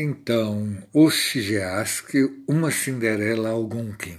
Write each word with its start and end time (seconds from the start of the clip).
Então, 0.00 0.80
Oxigeask, 0.92 2.14
uma 2.46 2.70
Cinderela 2.70 3.48
Algonquim. 3.48 4.16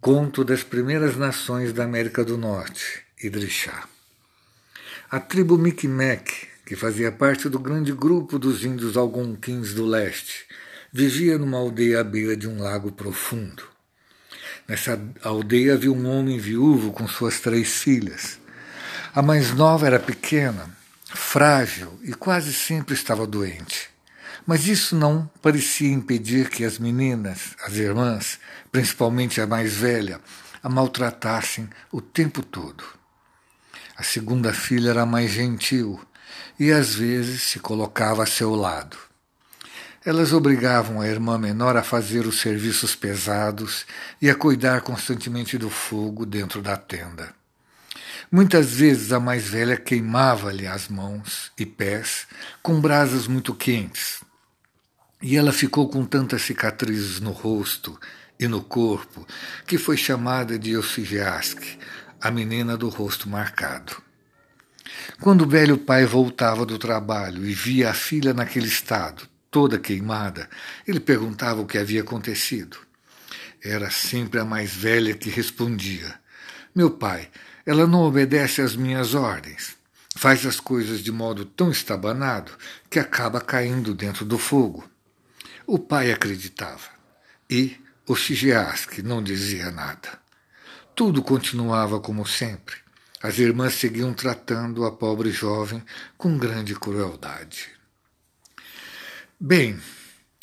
Conto 0.00 0.42
das 0.42 0.62
primeiras 0.62 1.14
nações 1.14 1.74
da 1.74 1.84
América 1.84 2.24
do 2.24 2.38
Norte, 2.38 3.02
Idrixá. 3.22 3.86
A 5.10 5.20
tribo 5.20 5.58
Micmac, 5.58 6.48
que 6.64 6.74
fazia 6.74 7.12
parte 7.12 7.50
do 7.50 7.58
grande 7.58 7.92
grupo 7.92 8.38
dos 8.38 8.64
índios 8.64 8.96
algonquins 8.96 9.74
do 9.74 9.84
leste, 9.84 10.46
vivia 10.90 11.36
numa 11.36 11.58
aldeia 11.58 12.00
à 12.00 12.04
beira 12.04 12.34
de 12.34 12.48
um 12.48 12.58
lago 12.58 12.90
profundo. 12.90 13.64
Nessa 14.66 14.98
aldeia 15.22 15.74
havia 15.74 15.92
um 15.92 16.08
homem 16.08 16.38
viúvo 16.38 16.92
com 16.92 17.06
suas 17.06 17.40
três 17.40 17.82
filhas. 17.82 18.38
A 19.14 19.20
mais 19.20 19.52
nova 19.52 19.86
era 19.86 20.00
pequena, 20.00 20.74
frágil 21.04 22.00
e 22.02 22.14
quase 22.14 22.54
sempre 22.54 22.94
estava 22.94 23.26
doente. 23.26 23.97
Mas 24.48 24.66
isso 24.66 24.96
não 24.96 25.30
parecia 25.42 25.92
impedir 25.92 26.48
que 26.48 26.64
as 26.64 26.78
meninas, 26.78 27.54
as 27.62 27.74
irmãs, 27.74 28.40
principalmente 28.72 29.42
a 29.42 29.46
mais 29.46 29.74
velha, 29.74 30.22
a 30.62 30.70
maltratassem 30.70 31.68
o 31.92 32.00
tempo 32.00 32.42
todo. 32.42 32.82
A 33.94 34.02
segunda 34.02 34.50
filha 34.54 34.88
era 34.88 35.04
mais 35.04 35.32
gentil 35.32 36.00
e 36.58 36.72
às 36.72 36.94
vezes 36.94 37.42
se 37.42 37.60
colocava 37.60 38.22
a 38.22 38.26
seu 38.26 38.54
lado. 38.54 38.96
Elas 40.02 40.32
obrigavam 40.32 41.02
a 41.02 41.06
irmã 41.06 41.36
menor 41.36 41.76
a 41.76 41.82
fazer 41.82 42.26
os 42.26 42.40
serviços 42.40 42.96
pesados 42.96 43.84
e 44.18 44.30
a 44.30 44.34
cuidar 44.34 44.80
constantemente 44.80 45.58
do 45.58 45.68
fogo 45.68 46.24
dentro 46.24 46.62
da 46.62 46.74
tenda. 46.74 47.34
Muitas 48.32 48.72
vezes 48.72 49.12
a 49.12 49.20
mais 49.20 49.46
velha 49.46 49.76
queimava-lhe 49.76 50.66
as 50.66 50.88
mãos 50.88 51.52
e 51.58 51.66
pés 51.66 52.26
com 52.62 52.80
brasas 52.80 53.26
muito 53.26 53.54
quentes, 53.54 54.26
e 55.20 55.36
ela 55.36 55.52
ficou 55.52 55.88
com 55.88 56.04
tantas 56.04 56.42
cicatrizes 56.42 57.20
no 57.20 57.30
rosto 57.30 57.98
e 58.38 58.46
no 58.46 58.62
corpo 58.62 59.26
que 59.66 59.76
foi 59.76 59.96
chamada 59.96 60.58
de 60.58 60.76
Ossigiask, 60.76 61.60
a 62.20 62.30
menina 62.30 62.76
do 62.76 62.88
rosto 62.88 63.28
marcado. 63.28 64.00
Quando 65.20 65.42
o 65.42 65.48
velho 65.48 65.76
pai 65.76 66.06
voltava 66.06 66.64
do 66.64 66.78
trabalho 66.78 67.44
e 67.44 67.52
via 67.52 67.90
a 67.90 67.94
filha 67.94 68.32
naquele 68.32 68.68
estado, 68.68 69.28
toda 69.50 69.78
queimada, 69.78 70.48
ele 70.86 71.00
perguntava 71.00 71.60
o 71.60 71.66
que 71.66 71.78
havia 71.78 72.02
acontecido. 72.02 72.78
Era 73.62 73.90
sempre 73.90 74.38
a 74.38 74.44
mais 74.44 74.72
velha 74.72 75.14
que 75.14 75.28
respondia: 75.28 76.14
Meu 76.74 76.90
pai, 76.90 77.28
ela 77.66 77.86
não 77.86 78.02
obedece 78.02 78.62
às 78.62 78.76
minhas 78.76 79.14
ordens. 79.14 79.76
Faz 80.16 80.46
as 80.46 80.58
coisas 80.58 81.00
de 81.00 81.12
modo 81.12 81.44
tão 81.44 81.70
estabanado 81.70 82.52
que 82.88 82.98
acaba 82.98 83.40
caindo 83.40 83.94
dentro 83.94 84.24
do 84.24 84.38
fogo. 84.38 84.88
O 85.70 85.78
pai 85.78 86.10
acreditava 86.10 86.88
e 87.50 87.76
o 88.06 88.16
Shigeask 88.16 89.00
não 89.00 89.22
dizia 89.22 89.70
nada. 89.70 90.18
Tudo 90.94 91.22
continuava 91.22 92.00
como 92.00 92.26
sempre. 92.26 92.76
As 93.22 93.38
irmãs 93.38 93.74
seguiam 93.74 94.14
tratando 94.14 94.86
a 94.86 94.90
pobre 94.90 95.30
jovem 95.30 95.84
com 96.16 96.38
grande 96.38 96.74
crueldade. 96.74 97.68
Bem, 99.38 99.78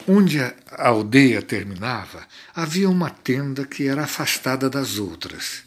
onde 0.07 0.39
a 0.39 0.53
aldeia 0.77 1.41
terminava, 1.41 2.27
havia 2.53 2.87
uma 2.87 3.09
tenda 3.09 3.65
que 3.65 3.87
era 3.87 4.03
afastada 4.03 4.69
das 4.69 4.99
outras. 4.99 5.63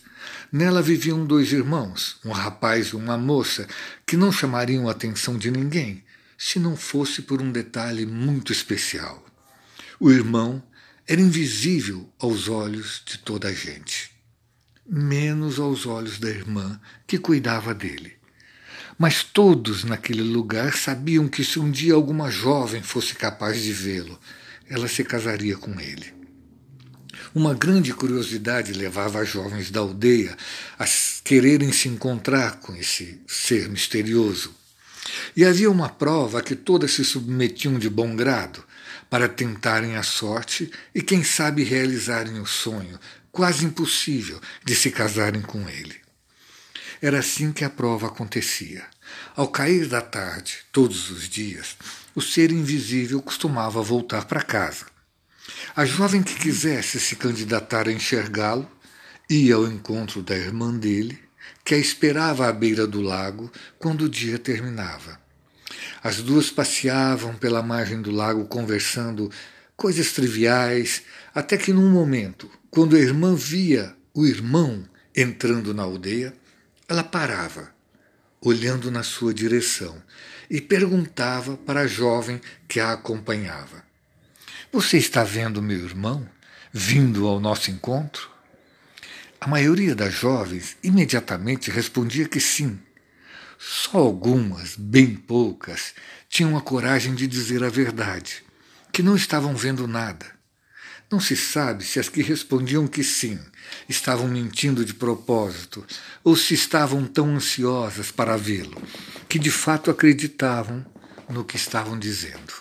Nela 0.53 0.81
viviam 0.81 1.27
dois 1.27 1.53
irmãos, 1.53 2.21
um 2.25 2.31
rapaz 2.31 2.91
e 2.91 2.97
uma 2.97 3.19
moça, 3.19 3.67
que 4.07 4.17
não 4.17 4.31
chamariam 4.31 4.87
a 4.87 4.93
atenção 4.93 5.37
de 5.37 5.51
ninguém, 5.51 6.05
se 6.39 6.61
não 6.61 6.77
fosse 6.77 7.23
por 7.23 7.43
um 7.43 7.51
detalhe 7.51 8.07
muito 8.07 8.53
especial. 8.53 9.27
O 10.01 10.13
irmão 10.13 10.63
era 11.09 11.21
invisível 11.21 12.09
aos 12.21 12.49
olhos 12.49 13.03
de 13.05 13.19
toda 13.19 13.49
a 13.49 13.53
gente, 13.53 14.13
menos 14.87 15.59
aos 15.59 15.87
olhos 15.87 16.21
da 16.21 16.29
irmã 16.29 16.81
que 17.05 17.19
cuidava 17.19 17.75
dele. 17.75 18.13
Mas 18.97 19.25
todos 19.25 19.83
naquele 19.83 20.23
lugar 20.23 20.77
sabiam 20.77 21.27
que 21.27 21.43
se 21.43 21.59
um 21.59 21.69
dia 21.69 21.95
alguma 21.95 22.31
jovem 22.31 22.81
fosse 22.81 23.15
capaz 23.15 23.61
de 23.61 23.73
vê-lo, 23.73 24.19
ela 24.69 24.87
se 24.87 25.03
casaria 25.03 25.57
com 25.57 25.81
ele. 25.81 26.15
Uma 27.35 27.53
grande 27.53 27.93
curiosidade 27.93 28.73
levava 28.73 29.21
as 29.21 29.29
jovens 29.29 29.71
da 29.71 29.81
aldeia 29.81 30.37
a 30.79 30.85
quererem 31.25 31.73
se 31.73 31.89
encontrar 31.89 32.61
com 32.61 32.75
esse 32.77 33.21
ser 33.27 33.69
misterioso. 33.69 34.55
E 35.37 35.45
havia 35.45 35.71
uma 35.71 35.89
prova 35.89 36.39
a 36.39 36.43
que 36.43 36.55
todas 36.55 36.93
se 36.93 37.05
submetiam 37.05 37.79
de 37.79 37.89
bom 37.89 38.15
grado, 38.17 38.65
para 39.11 39.29
tentarem 39.29 39.97
a 39.97 40.03
sorte 40.03 40.71
e, 40.95 41.03
quem 41.03 41.25
sabe, 41.25 41.65
realizarem 41.65 42.41
o 42.41 42.47
sonho, 42.47 42.99
quase 43.33 43.65
impossível, 43.65 44.41
de 44.65 44.75
se 44.75 44.91
casarem 44.91 45.43
com 45.43 45.69
ele. 45.69 45.97
Era 47.01 47.21
assim 47.21 47.53
que 47.53 47.65
a 47.65 47.71
prova 47.71 48.09
acontecia. 48.09 48.85
Ao 49.37 49.49
cair 49.49 49.87
da 49.87 50.01
tarde, 50.01 50.59
todos 50.73 51.11
os 51.11 51.29
dias, 51.29 51.77
o 52.15 52.21
ser 52.21 52.51
invisível 52.51 53.23
costumava 53.23 53.83
voltar 53.83 54.25
para 54.25 54.43
casa. 54.43 54.87
A 55.75 55.85
jovem 55.85 56.23
que 56.23 56.35
quisesse 56.35 56.99
se 57.01 57.17
candidatar 57.17 57.89
a 57.89 57.93
enxergá-lo 57.93 58.69
ia 59.31 59.55
ao 59.55 59.67
encontro 59.67 60.23
da 60.23 60.37
irmã 60.37 60.77
dele, 60.77 61.19
que 61.69 61.75
a 61.75 61.79
esperava 61.79 62.49
à 62.49 62.53
beira 62.53 62.87
do 62.87 63.03
lago 63.03 63.53
quando 63.79 64.07
o 64.07 64.09
dia 64.09 64.39
terminava. 64.39 65.21
As 66.03 66.23
duas 66.23 66.51
passeavam 66.51 67.35
pela 67.35 67.63
margem 67.63 68.01
do 68.01 68.11
lago 68.11 68.47
conversando 68.47 69.31
coisas 69.77 70.13
triviais, 70.13 71.03
até 71.35 71.59
que 71.59 71.71
num 71.71 71.91
momento, 71.91 72.51
quando 72.71 72.97
a 72.97 72.99
irmã 72.99 73.35
via 73.35 73.95
o 74.15 74.27
irmão 74.27 74.83
entrando 75.15 75.75
na 75.75 75.83
aldeia, 75.83 76.33
ela 76.89 77.05
parava, 77.05 77.71
olhando 78.41 78.91
na 78.91 79.03
sua 79.03 79.35
direção, 79.35 80.03
e 80.49 80.63
perguntava 80.63 81.55
para 81.59 81.81
a 81.81 81.87
jovem 81.87 82.41
que 82.67 82.81
a 82.81 82.93
acompanhava: 82.93 83.85
Você 84.73 84.97
está 84.97 85.23
vendo 85.23 85.61
meu 85.61 85.85
irmão 85.85 86.27
vindo 86.73 87.27
ao 87.27 87.39
nosso 87.39 87.71
encontro? 87.71 88.38
A 89.41 89.47
maioria 89.47 89.95
das 89.95 90.13
jovens 90.13 90.77
imediatamente 90.83 91.71
respondia 91.71 92.29
que 92.29 92.41
sim, 92.41 92.79
só 93.59 93.99
algumas, 93.99 94.75
bem 94.77 95.15
poucas, 95.15 95.95
tinham 96.29 96.57
a 96.57 96.61
coragem 96.61 97.15
de 97.15 97.27
dizer 97.27 97.63
a 97.63 97.69
verdade, 97.69 98.43
que 98.93 99.03
não 99.03 99.15
estavam 99.15 99.55
vendo 99.55 99.87
nada. 99.87 100.27
Não 101.11 101.21
se 101.21 101.37
sabe 101.37 101.85
se 101.85 101.99
as 101.99 102.09
que 102.09 102.21
respondiam 102.21 102.87
que 102.87 103.03
sim 103.03 103.39
estavam 103.89 104.29
mentindo 104.29 104.85
de 104.85 104.93
propósito 104.93 105.87
ou 106.23 106.37
se 106.37 106.53
estavam 106.55 107.07
tão 107.07 107.35
ansiosas 107.35 108.11
para 108.11 108.37
vê-lo 108.37 108.83
que 109.29 109.39
de 109.39 109.51
fato 109.51 109.91
acreditavam 109.91 110.85
no 111.29 111.45
que 111.45 111.57
estavam 111.57 111.99
dizendo. 111.99 112.53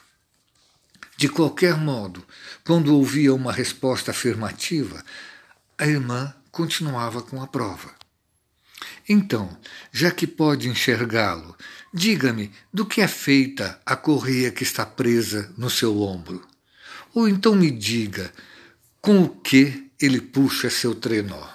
De 1.17 1.27
qualquer 1.27 1.75
modo, 1.75 2.23
quando 2.63 2.95
ouvia 2.95 3.33
uma 3.33 3.51
resposta 3.51 4.11
afirmativa, 4.11 5.03
a 5.77 5.85
irmã 5.85 6.33
continuava 6.57 7.21
com 7.21 7.39
a 7.39 7.45
prova. 7.45 7.93
Então, 9.07 9.55
já 9.91 10.09
que 10.09 10.25
pode 10.25 10.67
enxergá-lo, 10.67 11.55
diga-me 11.93 12.51
do 12.73 12.83
que 12.83 12.99
é 12.99 13.07
feita 13.07 13.79
a 13.85 13.95
correia 13.95 14.49
que 14.51 14.63
está 14.63 14.83
presa 14.83 15.53
no 15.55 15.69
seu 15.69 16.01
ombro. 16.01 16.43
Ou 17.13 17.29
então 17.29 17.53
me 17.53 17.69
diga 17.69 18.33
com 18.99 19.21
o 19.21 19.29
que 19.29 19.91
ele 20.01 20.19
puxa 20.19 20.67
seu 20.67 20.95
trenó. 20.95 21.47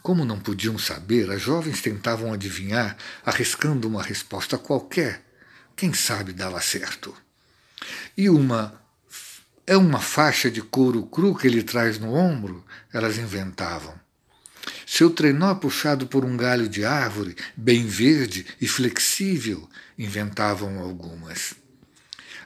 Como 0.00 0.24
não 0.24 0.38
podiam 0.38 0.78
saber, 0.78 1.28
as 1.28 1.42
jovens 1.42 1.82
tentavam 1.82 2.32
adivinhar, 2.32 2.96
arriscando 3.26 3.88
uma 3.88 4.04
resposta 4.04 4.56
qualquer. 4.56 5.26
Quem 5.74 5.92
sabe 5.92 6.32
dava 6.32 6.60
certo. 6.60 7.12
E 8.16 8.30
uma 8.30 8.79
é 9.70 9.76
uma 9.76 10.00
faixa 10.00 10.50
de 10.50 10.60
couro 10.60 11.04
cru 11.04 11.32
que 11.32 11.46
ele 11.46 11.62
traz 11.62 11.96
no 11.96 12.12
ombro? 12.12 12.64
Elas 12.92 13.18
inventavam. 13.18 13.94
Seu 14.84 15.10
trenó 15.10 15.54
puxado 15.54 16.08
por 16.08 16.24
um 16.24 16.36
galho 16.36 16.68
de 16.68 16.84
árvore, 16.84 17.36
bem 17.56 17.86
verde 17.86 18.44
e 18.60 18.66
flexível, 18.66 19.70
inventavam 19.96 20.80
algumas. 20.80 21.54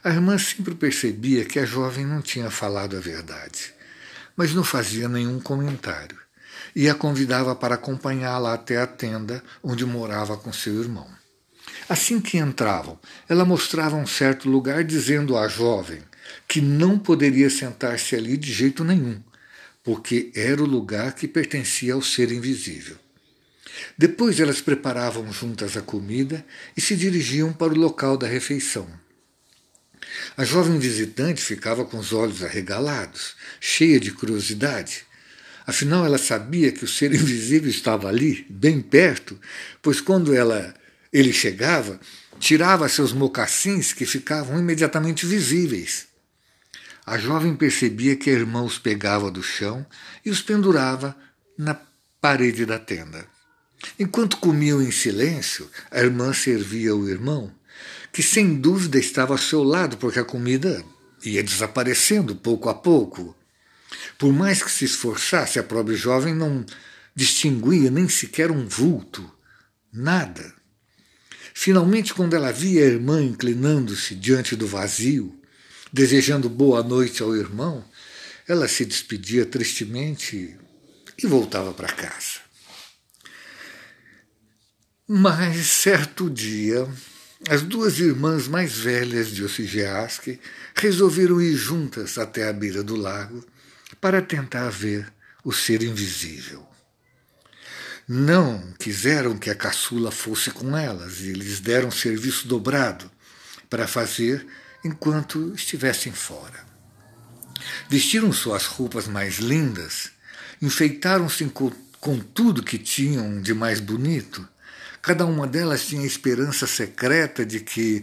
A 0.05 0.11
irmã 0.11 0.37
sempre 0.37 0.75
percebia 0.75 1.47
que 1.47 1.59
a 1.59 1.65
jovem 1.65 2.05
não 2.05 2.21
tinha 2.21 2.50
falado 2.50 2.94
a 2.94 3.00
verdade, 3.00 3.73
mas 4.37 4.53
não 4.53 4.62
fazia 4.62 5.09
nenhum 5.09 5.41
comentário 5.41 6.19
e 6.77 6.91
a 6.91 6.94
convidava 6.94 7.56
para 7.56 7.77
acompanhá-la 7.77 8.53
até 8.53 8.77
a 8.77 8.87
tenda 8.87 9.43
onde 9.62 9.87
morava 9.87 10.37
com 10.37 10.53
seu 10.53 10.79
irmão. 10.79 11.09
Assim 11.88 12.20
que 12.20 12.37
entravam, 12.37 12.99
ela 13.27 13.47
mostrava 13.47 13.97
um 13.97 14.06
certo 14.06 14.47
lugar, 14.47 14.85
dizendo 14.85 15.38
à 15.38 15.49
jovem 15.49 16.03
que 16.47 16.61
não 16.61 16.99
poderia 16.99 17.50
sentar-se 17.50 18.15
ali 18.15 18.37
de 18.37 18.53
jeito 18.53 18.85
nenhum, 18.85 19.23
porque 19.82 20.31
era 20.35 20.62
o 20.62 20.67
lugar 20.67 21.15
que 21.15 21.29
pertencia 21.29 21.94
ao 21.94 22.03
ser 22.03 22.32
invisível. 22.32 22.97
Depois 23.99 24.38
elas 24.41 24.61
preparavam 24.61 25.32
juntas 25.32 25.76
a 25.76 25.82
comida 25.82 26.44
e 26.76 26.81
se 26.81 26.97
dirigiam 26.97 27.53
para 27.53 27.73
o 27.73 27.79
local 27.79 28.17
da 28.17 28.26
refeição. 28.26 28.88
A 30.37 30.44
jovem 30.44 30.79
visitante 30.79 31.43
ficava 31.43 31.85
com 31.85 31.99
os 31.99 32.12
olhos 32.12 32.43
arregalados, 32.43 33.35
cheia 33.61 33.99
de 33.99 34.12
curiosidade. 34.12 35.05
Afinal, 35.67 36.05
ela 36.05 36.19
sabia 36.19 36.70
que 36.70 36.85
o 36.85 36.88
ser 36.88 37.12
invisível 37.15 37.70
estava 37.70 38.09
ali, 38.09 38.47
bem 38.49 38.81
perto, 38.81 39.38
pois 39.82 40.00
quando 40.00 40.35
ela, 40.35 40.75
ele 41.12 41.32
chegava, 41.32 41.99
tirava 42.38 42.88
seus 42.88 43.12
mocassins 43.12 43.93
que 43.93 44.05
ficavam 44.05 44.59
imediatamente 44.59 45.27
visíveis. 45.27 46.13
A 47.06 47.19
jovem 47.19 47.55
percebia 47.55 48.17
que 48.17 48.31
a 48.31 48.33
irmã 48.33 48.62
os 48.62 48.79
pegava 48.79 49.31
do 49.31 49.43
chão 49.43 49.87
e 50.25 50.31
os 50.31 50.41
pendurava 50.41 51.15
na 51.59 51.79
parede 52.21 52.65
da 52.65 52.79
tenda. 52.79 53.27
Enquanto 53.99 54.39
comiam 54.39 54.81
em 54.81 54.91
silêncio, 54.91 55.71
a 55.91 56.01
irmã 56.01 56.33
servia 56.33 56.97
o 56.97 57.09
irmão, 57.09 57.53
que 58.12 58.23
sem 58.23 58.55
dúvida 58.55 58.99
estava 58.99 59.35
ao 59.35 59.39
seu 59.39 59.62
lado, 59.62 59.99
porque 59.99 60.19
a 60.19 60.25
comida 60.25 60.83
ia 61.23 61.43
desaparecendo 61.43 62.35
pouco 62.35 62.69
a 62.69 62.75
pouco. 62.75 63.37
Por 64.19 64.33
mais 64.33 64.62
que 64.62 64.71
se 64.71 64.87
esforçasse, 64.87 65.59
a 65.59 65.62
pobre 65.62 65.97
jovem 65.97 66.35
não 66.35 66.65
distinguia 67.15 67.91
nem 67.91 68.09
sequer 68.09 68.51
um 68.51 68.67
vulto, 68.67 69.31
nada. 69.93 70.55
Finalmente, 71.53 72.15
quando 72.15 72.35
ela 72.35 72.53
via 72.53 72.83
a 72.83 72.87
irmã 72.87 73.23
inclinando-se 73.23 74.15
diante 74.15 74.56
do 74.56 74.67
vazio, 74.67 75.39
desejando 75.94 76.49
boa 76.49 76.82
noite 76.82 77.23
ao 77.23 77.37
irmão, 77.37 77.85
ela 78.49 78.67
se 78.67 78.85
despedia 78.85 79.46
tristemente 79.46 80.58
e 81.17 81.25
voltava 81.25 81.73
para 81.73 81.87
casa. 81.87 82.41
Mas 85.06 85.69
certo 85.69 86.29
dia, 86.29 86.88
as 87.49 87.62
duas 87.62 88.00
irmãs 88.00 88.49
mais 88.49 88.73
velhas 88.73 89.29
de 89.29 89.44
Osigeaski 89.44 90.41
resolveram 90.75 91.41
ir 91.41 91.55
juntas 91.55 92.19
até 92.19 92.49
a 92.49 92.52
beira 92.52 92.82
do 92.82 92.96
lago 92.96 93.46
para 94.00 94.20
tentar 94.20 94.70
ver 94.70 95.12
o 95.44 95.52
ser 95.52 95.81
invisível. 95.81 96.67
Não 98.08 98.73
quiseram 98.81 99.38
que 99.38 99.49
a 99.49 99.55
caçula 99.55 100.11
fosse 100.11 100.50
com 100.50 100.76
elas 100.76 101.20
e 101.20 101.32
lhes 101.32 101.61
deram 101.61 101.93
serviço 101.93 102.49
dobrado 102.49 103.08
para 103.70 103.87
fazer 103.87 104.44
enquanto 104.84 105.54
estivessem 105.54 106.12
fora. 106.12 106.64
Vestiram 107.88 108.32
suas 108.32 108.66
roupas 108.66 109.08
mais 109.08 109.38
lindas, 109.38 110.10
enfeitaram-se 110.60 111.44
com, 111.46 111.72
com 111.98 112.19
tudo 112.19 112.62
que 112.62 112.78
tinham 112.78 113.40
de 113.40 113.54
mais 113.54 113.81
bonito. 113.81 114.46
Cada 115.00 115.25
uma 115.25 115.46
delas 115.46 115.86
tinha 115.86 116.02
a 116.02 116.06
esperança 116.06 116.66
secreta 116.66 117.44
de 117.44 117.60
que, 117.60 118.02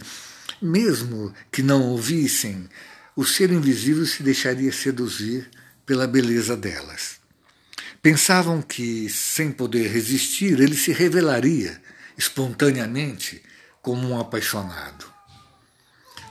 mesmo 0.60 1.32
que 1.50 1.62
não 1.62 1.82
ouvissem, 1.82 2.68
o 3.14 3.24
ser 3.24 3.50
invisível 3.50 4.06
se 4.06 4.22
deixaria 4.22 4.72
seduzir 4.72 5.48
pela 5.84 6.06
beleza 6.06 6.56
delas. 6.56 7.20
Pensavam 8.00 8.60
que, 8.60 9.08
sem 9.08 9.52
poder 9.52 9.88
resistir, 9.88 10.60
ele 10.60 10.76
se 10.76 10.92
revelaria 10.92 11.80
espontaneamente 12.16 13.42
como 13.80 14.08
um 14.08 14.18
apaixonado. 14.18 15.11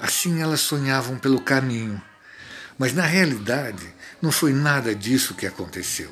Assim 0.01 0.41
elas 0.41 0.61
sonhavam 0.61 1.19
pelo 1.19 1.39
caminho. 1.39 2.01
Mas 2.75 2.91
na 2.91 3.05
realidade, 3.05 3.87
não 4.19 4.31
foi 4.31 4.51
nada 4.51 4.95
disso 4.95 5.35
que 5.35 5.45
aconteceu. 5.45 6.11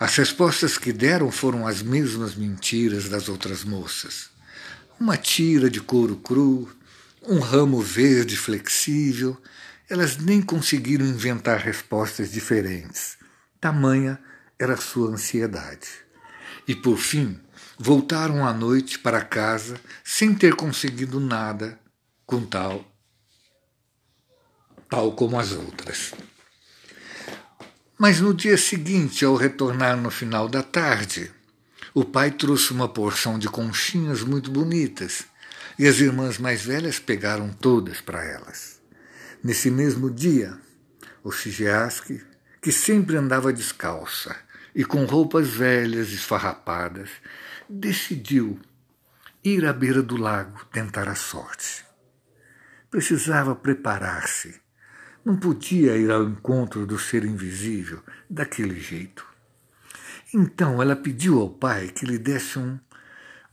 As 0.00 0.16
respostas 0.16 0.78
que 0.78 0.90
deram 0.90 1.30
foram 1.30 1.66
as 1.66 1.82
mesmas 1.82 2.34
mentiras 2.34 3.10
das 3.10 3.28
outras 3.28 3.62
moças. 3.62 4.30
Uma 4.98 5.18
tira 5.18 5.68
de 5.68 5.82
couro 5.82 6.16
cru, 6.16 6.74
um 7.22 7.40
ramo 7.40 7.78
verde 7.82 8.38
flexível, 8.38 9.36
elas 9.86 10.16
nem 10.16 10.40
conseguiram 10.40 11.04
inventar 11.04 11.58
respostas 11.58 12.32
diferentes. 12.32 13.18
Tamanha 13.60 14.18
era 14.58 14.78
sua 14.78 15.10
ansiedade. 15.10 15.88
E 16.66 16.74
por 16.74 16.96
fim, 16.96 17.38
voltaram 17.78 18.46
à 18.46 18.52
noite 18.54 18.98
para 18.98 19.20
casa 19.20 19.78
sem 20.02 20.34
ter 20.34 20.54
conseguido 20.54 21.20
nada 21.20 21.81
com 22.32 22.46
tal, 22.46 22.82
tal 24.88 25.12
como 25.12 25.38
as 25.38 25.52
outras. 25.52 26.14
Mas 27.98 28.22
no 28.22 28.32
dia 28.32 28.56
seguinte, 28.56 29.22
ao 29.22 29.36
retornar 29.36 29.98
no 29.98 30.10
final 30.10 30.48
da 30.48 30.62
tarde, 30.62 31.30
o 31.92 32.06
pai 32.06 32.30
trouxe 32.30 32.72
uma 32.72 32.88
porção 32.88 33.38
de 33.38 33.50
conchinhas 33.50 34.22
muito 34.22 34.50
bonitas 34.50 35.24
e 35.78 35.86
as 35.86 36.00
irmãs 36.00 36.38
mais 36.38 36.62
velhas 36.62 36.98
pegaram 36.98 37.50
todas 37.52 38.00
para 38.00 38.24
elas. 38.24 38.80
Nesse 39.44 39.70
mesmo 39.70 40.10
dia, 40.10 40.56
o 41.22 41.30
Sigeaski, 41.30 42.24
que 42.62 42.72
sempre 42.72 43.18
andava 43.18 43.52
descalça 43.52 44.34
e 44.74 44.86
com 44.86 45.04
roupas 45.04 45.48
velhas 45.48 46.08
esfarrapadas, 46.12 47.10
decidiu 47.68 48.58
ir 49.44 49.66
à 49.66 49.72
beira 49.74 50.02
do 50.02 50.16
lago 50.16 50.64
tentar 50.72 51.10
a 51.10 51.14
sorte. 51.14 51.91
Precisava 52.92 53.56
preparar-se. 53.56 54.60
Não 55.24 55.34
podia 55.34 55.96
ir 55.96 56.10
ao 56.10 56.24
encontro 56.24 56.86
do 56.86 56.98
ser 56.98 57.24
invisível 57.24 58.02
daquele 58.28 58.78
jeito. 58.78 59.26
Então 60.34 60.82
ela 60.82 60.94
pediu 60.94 61.40
ao 61.40 61.48
pai 61.48 61.88
que 61.88 62.04
lhe 62.04 62.18
desse 62.18 62.58
um, 62.58 62.78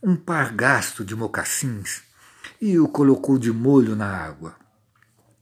um 0.02 0.14
par 0.14 0.52
gasto 0.52 1.02
de 1.02 1.16
mocassins 1.16 2.02
e 2.60 2.78
o 2.78 2.86
colocou 2.86 3.38
de 3.38 3.50
molho 3.50 3.96
na 3.96 4.14
água, 4.14 4.54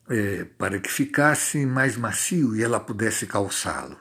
é, 0.09 0.45
para 0.45 0.79
que 0.79 0.89
ficasse 0.89 1.67
mais 1.67 1.97
macio 1.97 2.55
e 2.55 2.63
ela 2.63 2.79
pudesse 2.79 3.27
calçá-lo. 3.27 3.99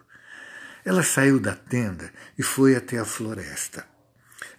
Ela 0.86 1.02
saiu 1.02 1.40
da 1.40 1.56
tenda 1.56 2.14
e 2.38 2.44
foi 2.44 2.76
até 2.76 3.00
a 3.00 3.06
floresta. 3.06 3.97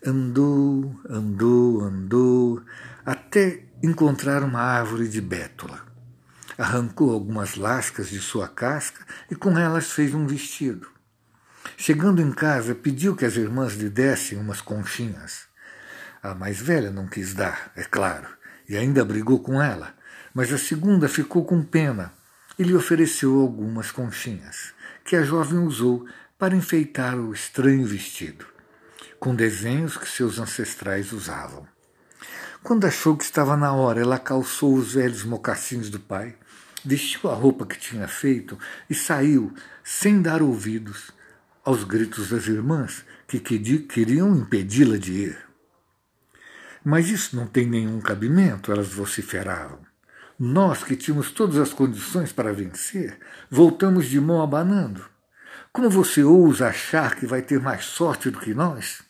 Andou, 0.04 1.00
andou, 1.08 1.82
andou, 1.82 2.62
até 3.04 3.64
encontrar 3.82 4.42
uma 4.42 4.60
árvore 4.60 5.08
de 5.08 5.20
bétula. 5.20 5.86
Arrancou 6.56 7.12
algumas 7.12 7.54
lascas 7.56 8.08
de 8.08 8.18
sua 8.18 8.48
casca 8.48 9.04
e 9.30 9.34
com 9.34 9.56
elas 9.58 9.92
fez 9.92 10.14
um 10.14 10.26
vestido. 10.26 10.88
Chegando 11.76 12.20
em 12.20 12.32
casa, 12.32 12.74
pediu 12.74 13.14
que 13.14 13.24
as 13.24 13.36
irmãs 13.36 13.74
lhe 13.74 13.88
dessem 13.88 14.38
umas 14.38 14.60
conchinhas. 14.60 15.46
A 16.22 16.34
mais 16.34 16.60
velha 16.60 16.90
não 16.90 17.06
quis 17.06 17.34
dar, 17.34 17.70
é 17.76 17.84
claro, 17.84 18.26
e 18.68 18.76
ainda 18.76 19.04
brigou 19.04 19.40
com 19.40 19.62
ela, 19.62 19.94
mas 20.34 20.52
a 20.52 20.58
segunda 20.58 21.08
ficou 21.08 21.44
com 21.44 21.62
pena 21.62 22.12
e 22.58 22.64
lhe 22.64 22.74
ofereceu 22.74 23.38
algumas 23.38 23.92
conchinhas, 23.92 24.74
que 25.04 25.14
a 25.14 25.22
jovem 25.22 25.60
usou 25.60 26.06
para 26.36 26.56
enfeitar 26.56 27.16
o 27.16 27.32
estranho 27.32 27.86
vestido, 27.86 28.44
com 29.18 29.34
desenhos 29.34 29.96
que 29.96 30.08
seus 30.08 30.38
ancestrais 30.38 31.12
usavam. 31.12 31.66
Quando 32.62 32.86
achou 32.86 33.16
que 33.16 33.24
estava 33.24 33.56
na 33.56 33.72
hora, 33.72 34.00
ela 34.00 34.18
calçou 34.18 34.74
os 34.74 34.94
velhos 34.94 35.24
mocassins 35.24 35.88
do 35.88 36.00
pai, 36.00 36.34
vestiu 36.84 37.30
a 37.30 37.34
roupa 37.34 37.66
que 37.66 37.78
tinha 37.78 38.06
feito 38.08 38.58
e 38.88 38.94
saiu, 38.94 39.52
sem 39.82 40.20
dar 40.20 40.42
ouvidos 40.42 41.10
aos 41.64 41.84
gritos 41.84 42.30
das 42.30 42.46
irmãs 42.46 43.04
que 43.26 43.38
queriam 43.38 44.36
impedi-la 44.36 44.96
de 44.98 45.12
ir. 45.12 45.38
Mas 46.84 47.08
isso 47.08 47.36
não 47.36 47.46
tem 47.46 47.66
nenhum 47.66 48.00
cabimento, 48.00 48.72
elas 48.72 48.88
vociferavam. 48.88 49.80
Nós, 50.38 50.84
que 50.84 50.96
tínhamos 50.96 51.30
todas 51.30 51.58
as 51.58 51.72
condições 51.72 52.32
para 52.32 52.52
vencer, 52.52 53.18
voltamos 53.50 54.06
de 54.06 54.20
mão 54.20 54.40
abanando. 54.40 55.04
Como 55.72 55.90
você 55.90 56.22
ousa 56.22 56.68
achar 56.68 57.16
que 57.16 57.26
vai 57.26 57.42
ter 57.42 57.60
mais 57.60 57.84
sorte 57.84 58.30
do 58.30 58.38
que 58.38 58.54
nós? 58.54 59.07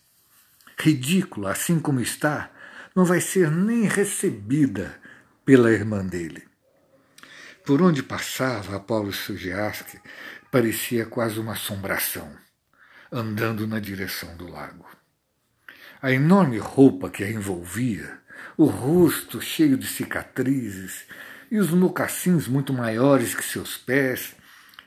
Ridícula, 0.80 1.50
assim 1.52 1.80
como 1.80 2.00
está, 2.00 2.50
não 2.94 3.04
vai 3.04 3.20
ser 3.20 3.50
nem 3.50 3.82
recebida 3.84 4.94
pela 5.44 5.72
irmã 5.72 6.06
dele. 6.06 6.46
Por 7.66 7.82
onde 7.82 8.02
passava, 8.02 8.76
Apolo 8.76 9.12
Sugiaski 9.12 10.00
parecia 10.50 11.04
quase 11.04 11.38
uma 11.40 11.52
assombração, 11.52 12.32
andando 13.10 13.66
na 13.66 13.80
direção 13.80 14.36
do 14.36 14.48
lago. 14.48 14.86
A 16.00 16.12
enorme 16.12 16.58
roupa 16.58 17.10
que 17.10 17.24
a 17.24 17.30
envolvia, 17.30 18.20
o 18.56 18.66
rosto 18.66 19.40
cheio 19.40 19.76
de 19.76 19.86
cicatrizes 19.86 21.06
e 21.50 21.58
os 21.58 21.70
mocassins 21.70 22.46
muito 22.46 22.72
maiores 22.72 23.34
que 23.34 23.44
seus 23.44 23.76
pés 23.76 24.34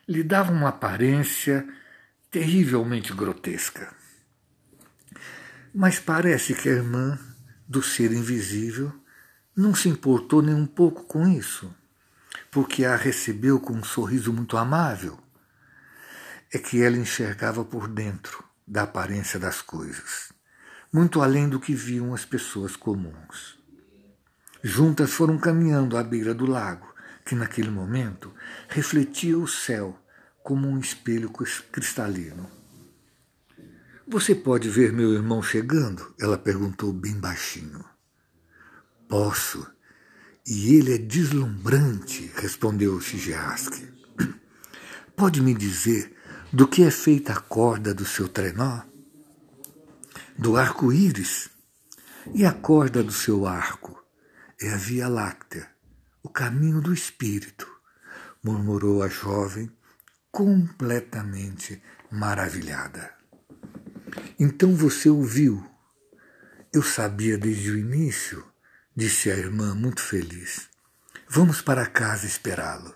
lhe 0.08 0.24
davam 0.24 0.56
uma 0.56 0.70
aparência 0.70 1.68
terrivelmente 2.32 3.14
grotesca. 3.14 4.01
Mas 5.74 6.00
parece 6.00 6.54
que 6.54 6.68
a 6.68 6.74
irmã 6.74 7.18
do 7.72 7.82
ser 7.82 8.12
invisível, 8.12 8.92
não 9.56 9.74
se 9.74 9.88
importou 9.88 10.42
nem 10.42 10.54
um 10.54 10.66
pouco 10.66 11.06
com 11.06 11.26
isso, 11.26 11.74
porque 12.52 12.84
a 12.84 12.98
recebeu 12.98 13.62
com 13.62 13.72
um 13.72 13.84
sorriso 13.84 14.34
muito 14.34 14.58
amável. 14.58 15.18
É 16.54 16.60
que 16.60 16.82
ela 16.84 16.98
enxergava 16.98 17.64
por 17.64 17.88
dentro 17.88 18.44
da 18.68 18.84
aparência 18.84 19.40
das 19.40 19.62
coisas, 19.62 20.34
muito 20.92 21.22
além 21.22 21.48
do 21.48 21.62
que 21.62 21.74
viam 21.74 22.14
as 22.14 22.26
pessoas 22.26 22.76
comuns. 22.76 23.58
Juntas 24.62 25.14
foram 25.14 25.38
caminhando 25.38 25.96
à 25.96 26.04
beira 26.04 26.34
do 26.34 26.46
lago, 26.46 26.94
que 27.26 27.36
naquele 27.36 27.70
momento 27.70 28.34
refletia 28.68 29.38
o 29.38 29.48
céu 29.48 29.98
como 30.44 30.68
um 30.68 30.78
espelho 30.78 31.32
cristalino. 31.72 32.61
Você 34.12 34.36
pode 34.36 34.70
ver 34.70 34.92
meu 34.92 35.14
irmão 35.14 35.42
chegando? 35.42 36.14
Ela 36.20 36.38
perguntou 36.38 36.92
bem 36.92 37.18
baixinho. 37.18 37.82
Posso. 39.08 39.66
E 40.46 40.76
ele 40.76 40.96
é 40.96 40.98
deslumbrante, 40.98 42.30
respondeu 42.36 43.00
Shigeaski. 43.00 43.88
Pode 45.16 45.42
me 45.42 45.54
dizer 45.54 46.14
do 46.52 46.68
que 46.68 46.84
é 46.84 46.92
feita 46.92 47.32
a 47.32 47.40
corda 47.40 47.94
do 47.94 48.04
seu 48.04 48.28
trenó? 48.28 48.82
Do 50.38 50.58
arco-íris. 50.58 51.50
E 52.36 52.44
a 52.44 52.52
corda 52.52 53.02
do 53.02 53.14
seu 53.14 53.48
arco 53.48 53.98
é 54.62 54.74
a 54.74 54.78
Via 54.78 55.08
Láctea, 55.08 55.70
o 56.22 56.28
caminho 56.28 56.82
do 56.82 56.94
espírito, 56.94 57.66
murmurou 58.44 59.04
a 59.04 59.08
jovem, 59.08 59.72
completamente 60.30 61.82
maravilhada. 62.12 63.21
Então 64.40 64.76
você 64.76 65.10
ouviu. 65.10 65.66
Eu 66.74 66.82
sabia 66.82 67.38
desde 67.38 67.72
o 67.72 67.78
início, 67.78 68.46
disse 68.96 69.30
a 69.30 69.36
irmã, 69.36 69.76
muito 69.76 70.02
feliz. 70.02 70.70
Vamos 71.28 71.62
para 71.62 71.86
casa 71.86 72.26
esperá-lo. 72.26 72.94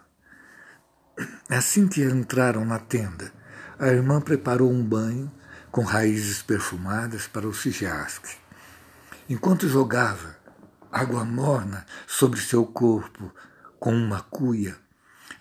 Assim 1.50 1.88
que 1.88 2.04
entraram 2.04 2.66
na 2.66 2.80
tenda, 2.80 3.32
a 3.80 3.88
irmã 3.88 4.20
preparou 4.20 4.72
um 4.72 4.84
banho 4.84 5.32
com 5.72 5.84
raízes 5.84 6.42
perfumadas 6.42 7.28
para 7.28 7.48
o 7.48 7.54
Sigiasque. 7.54 8.38
Enquanto 9.30 9.68
jogava 9.68 10.38
água 10.92 11.26
morna 11.26 11.86
sobre 12.08 12.40
seu 12.40 12.66
corpo 12.66 13.34
com 13.80 13.94
uma 13.94 14.22
cuia, 14.22 14.78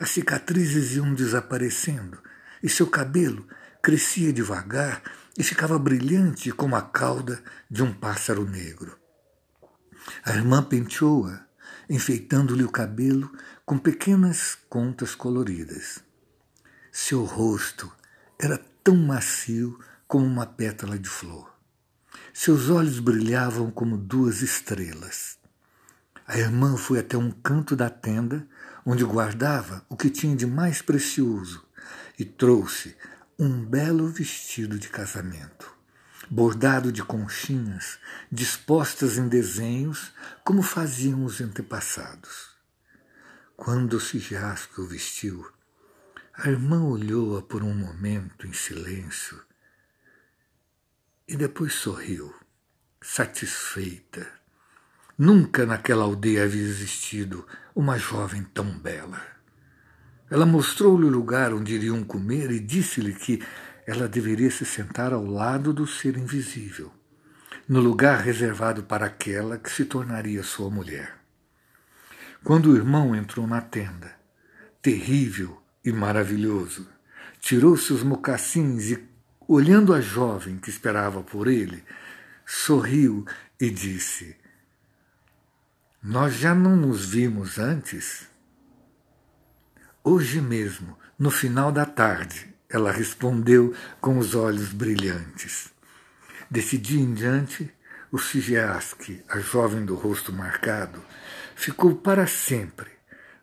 as 0.00 0.10
cicatrizes 0.10 0.96
iam 0.96 1.14
desaparecendo 1.14 2.18
e 2.62 2.68
seu 2.68 2.86
cabelo 2.86 3.46
crescia 3.80 4.32
devagar 4.32 5.02
e 5.36 5.42
ficava 5.42 5.78
brilhante 5.78 6.50
como 6.52 6.76
a 6.76 6.82
cauda 6.82 7.42
de 7.70 7.82
um 7.82 7.92
pássaro 7.92 8.48
negro. 8.48 8.98
A 10.24 10.32
irmã 10.32 10.62
penteou-a, 10.62 11.46
enfeitando-lhe 11.88 12.64
o 12.64 12.70
cabelo 12.70 13.30
com 13.64 13.78
pequenas 13.78 14.56
contas 14.68 15.14
coloridas. 15.14 16.00
Seu 16.92 17.24
rosto 17.24 17.90
era 18.38 18.58
tão 18.82 18.96
macio 18.96 19.78
como 20.06 20.26
uma 20.26 20.46
pétala 20.46 20.98
de 20.98 21.08
flor. 21.08 21.52
Seus 22.32 22.68
olhos 22.68 23.00
brilhavam 23.00 23.70
como 23.70 23.96
duas 23.96 24.42
estrelas. 24.42 25.38
A 26.26 26.38
irmã 26.38 26.76
foi 26.76 27.00
até 27.00 27.16
um 27.16 27.30
canto 27.30 27.76
da 27.76 27.90
tenda, 27.90 28.46
onde 28.84 29.04
guardava 29.04 29.84
o 29.88 29.96
que 29.96 30.10
tinha 30.10 30.34
de 30.34 30.46
mais 30.46 30.80
precioso, 30.80 31.66
e 32.18 32.24
trouxe 32.24 32.96
um 33.38 33.64
belo 33.64 34.08
vestido 34.08 34.78
de 34.78 34.88
casamento, 34.88 35.76
bordado 36.30 36.92
de 36.92 37.02
conchinhas, 37.02 37.98
dispostas 38.30 39.18
em 39.18 39.28
desenhos 39.28 40.12
como 40.44 40.62
faziam 40.62 41.24
os 41.24 41.40
antepassados. 41.40 42.54
Quando 43.56 44.00
Sigiasco 44.00 44.82
o 44.82 44.86
vestiu, 44.86 45.50
a 46.32 46.48
irmã 46.48 46.84
olhou-a 46.84 47.42
por 47.42 47.62
um 47.62 47.74
momento 47.74 48.46
em 48.46 48.52
silêncio 48.52 49.40
e 51.26 51.36
depois 51.36 51.74
sorriu, 51.74 52.34
satisfeita. 53.00 54.26
Nunca 55.16 55.64
naquela 55.64 56.04
aldeia 56.04 56.44
havia 56.44 56.62
existido 56.62 57.46
uma 57.74 57.98
jovem 57.98 58.44
tão 58.44 58.78
bela. 58.78 59.33
Ela 60.34 60.44
mostrou-lhe 60.44 61.04
o 61.06 61.10
lugar 61.10 61.54
onde 61.54 61.76
iriam 61.76 62.02
comer 62.02 62.50
e 62.50 62.58
disse-lhe 62.58 63.14
que 63.14 63.40
ela 63.86 64.08
deveria 64.08 64.50
se 64.50 64.64
sentar 64.64 65.12
ao 65.12 65.24
lado 65.24 65.72
do 65.72 65.86
ser 65.86 66.16
invisível, 66.16 66.90
no 67.68 67.78
lugar 67.78 68.18
reservado 68.18 68.82
para 68.82 69.06
aquela 69.06 69.56
que 69.56 69.70
se 69.70 69.84
tornaria 69.84 70.42
sua 70.42 70.68
mulher. 70.68 71.14
Quando 72.42 72.72
o 72.72 72.76
irmão 72.76 73.14
entrou 73.14 73.46
na 73.46 73.60
tenda, 73.60 74.10
terrível 74.82 75.62
e 75.84 75.92
maravilhoso, 75.92 76.84
tirou 77.38 77.76
seus 77.76 78.02
mocassins 78.02 78.90
e, 78.90 79.08
olhando 79.46 79.94
a 79.94 80.00
jovem 80.00 80.58
que 80.58 80.68
esperava 80.68 81.22
por 81.22 81.46
ele, 81.46 81.84
sorriu 82.44 83.24
e 83.60 83.70
disse: 83.70 84.36
Nós 86.02 86.34
já 86.34 86.56
não 86.56 86.74
nos 86.74 87.06
vimos 87.06 87.56
antes? 87.56 88.33
Hoje 90.06 90.38
mesmo, 90.38 90.98
no 91.18 91.30
final 91.30 91.72
da 91.72 91.86
tarde, 91.86 92.54
ela 92.68 92.92
respondeu 92.92 93.74
com 94.02 94.18
os 94.18 94.34
olhos 94.34 94.70
brilhantes. 94.70 95.72
Desse 96.50 96.76
dia 96.76 97.00
em 97.00 97.14
diante, 97.14 97.72
o 98.12 98.18
Sigeaski, 98.18 99.24
a 99.26 99.38
jovem 99.38 99.82
do 99.82 99.94
rosto 99.94 100.30
marcado, 100.30 101.02
ficou 101.56 101.96
para 101.96 102.26
sempre 102.26 102.90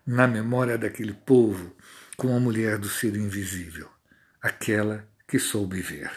na 0.05 0.27
memória 0.27 0.77
daquele 0.77 1.13
povo 1.13 1.75
com 2.15 2.37
a 2.37 2.39
mulher 2.39 2.77
do 2.77 2.87
ser 2.87 3.15
invisível, 3.15 3.89
aquela 4.39 5.09
que 5.27 5.39
soube 5.39 5.81
ver. 5.81 6.11